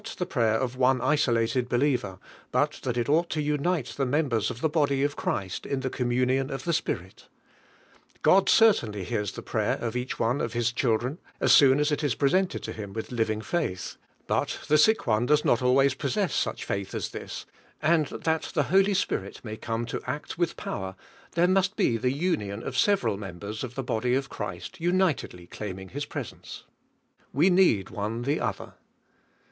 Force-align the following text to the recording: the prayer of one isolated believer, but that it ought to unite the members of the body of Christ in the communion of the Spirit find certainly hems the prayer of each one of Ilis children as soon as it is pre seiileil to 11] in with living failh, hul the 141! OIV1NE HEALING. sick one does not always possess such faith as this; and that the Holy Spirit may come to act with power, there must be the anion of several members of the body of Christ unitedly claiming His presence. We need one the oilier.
the 0.17 0.25
prayer 0.25 0.55
of 0.55 0.75
one 0.75 0.99
isolated 0.99 1.69
believer, 1.69 2.17
but 2.51 2.79
that 2.81 2.97
it 2.97 3.07
ought 3.07 3.29
to 3.29 3.39
unite 3.39 3.89
the 3.97 4.03
members 4.03 4.49
of 4.49 4.59
the 4.59 4.67
body 4.67 5.03
of 5.03 5.15
Christ 5.15 5.63
in 5.63 5.81
the 5.81 5.91
communion 5.91 6.49
of 6.49 6.63
the 6.63 6.73
Spirit 6.73 7.27
find 8.23 8.49
certainly 8.49 9.03
hems 9.03 9.31
the 9.33 9.43
prayer 9.43 9.73
of 9.75 9.95
each 9.95 10.17
one 10.17 10.41
of 10.41 10.55
Ilis 10.55 10.73
children 10.73 11.19
as 11.39 11.51
soon 11.51 11.79
as 11.79 11.91
it 11.91 12.03
is 12.03 12.15
pre 12.15 12.31
seiileil 12.31 12.49
to 12.63 12.71
11] 12.71 12.83
in 12.83 12.93
with 12.93 13.11
living 13.11 13.41
failh, 13.41 13.97
hul 14.27 14.27
the 14.27 14.33
141! 14.33 14.47
OIV1NE 14.47 14.67
HEALING. 14.71 14.77
sick 14.79 15.05
one 15.05 15.25
does 15.27 15.45
not 15.45 15.61
always 15.61 15.93
possess 15.93 16.33
such 16.33 16.65
faith 16.65 16.95
as 16.95 17.09
this; 17.09 17.45
and 17.79 18.07
that 18.07 18.41
the 18.55 18.63
Holy 18.73 18.95
Spirit 18.95 19.41
may 19.45 19.55
come 19.55 19.85
to 19.85 20.01
act 20.07 20.35
with 20.35 20.57
power, 20.57 20.95
there 21.33 21.47
must 21.47 21.75
be 21.75 21.97
the 21.97 22.11
anion 22.27 22.63
of 22.63 22.75
several 22.75 23.17
members 23.17 23.63
of 23.63 23.75
the 23.75 23.83
body 23.83 24.15
of 24.15 24.29
Christ 24.29 24.79
unitedly 24.81 25.45
claiming 25.45 25.89
His 25.89 26.05
presence. 26.07 26.63
We 27.31 27.51
need 27.51 27.91
one 27.91 28.23
the 28.23 28.37
oilier. 28.37 28.73